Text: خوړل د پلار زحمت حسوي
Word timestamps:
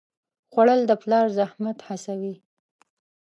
خوړل 0.51 0.81
د 0.89 0.91
پلار 1.01 1.25
زحمت 1.37 1.77
حسوي 1.87 2.35